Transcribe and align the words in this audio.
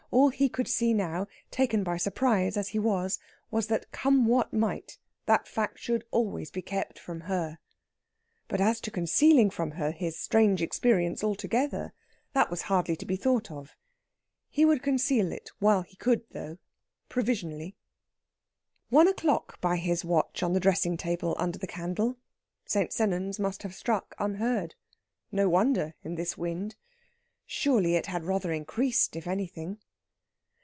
All 0.13 0.27
he 0.27 0.49
could 0.49 0.67
see 0.67 0.93
now 0.93 1.27
taken 1.51 1.85
by 1.85 1.95
surprise 1.95 2.57
as 2.57 2.69
he 2.69 2.79
was 2.79 3.17
was 3.49 3.67
that, 3.67 3.91
come 3.93 4.25
what 4.27 4.51
might, 4.51 4.97
that 5.25 5.47
fact 5.47 5.79
should 5.79 6.03
always 6.11 6.51
be 6.51 6.61
kept 6.61 6.99
from 6.99 7.21
her. 7.21 7.59
But 8.49 8.59
as 8.59 8.81
to 8.81 8.91
concealing 8.91 9.49
from 9.49 9.71
her 9.71 9.91
his 9.93 10.17
strange 10.19 10.61
experience 10.61 11.23
altogether, 11.23 11.93
that 12.33 12.49
was 12.51 12.63
hardly 12.63 12.97
to 12.97 13.05
be 13.05 13.15
thought 13.15 13.49
of. 13.49 13.77
He 14.49 14.65
would 14.65 14.83
conceal 14.83 15.31
it 15.31 15.49
while 15.59 15.81
he 15.81 15.95
could, 15.95 16.23
though, 16.31 16.57
provisionally. 17.07 17.77
One 18.89 19.07
o'clock 19.07 19.61
by 19.61 19.77
his 19.77 20.03
watch 20.03 20.43
on 20.43 20.51
the 20.51 20.59
dressing 20.59 20.97
table 20.97 21.37
under 21.39 21.57
the 21.57 21.67
candle. 21.67 22.17
St. 22.65 22.91
Sennans 22.91 23.39
must 23.39 23.63
have 23.63 23.73
struck 23.73 24.13
unheard. 24.19 24.75
No 25.31 25.47
wonder 25.47 25.93
in 26.03 26.15
this 26.15 26.37
wind! 26.37 26.75
Surely 27.45 27.95
it 27.95 28.07
had 28.07 28.25
rather 28.25 28.51
increased, 28.51 29.15
if 29.15 29.25
anything. 29.25 29.77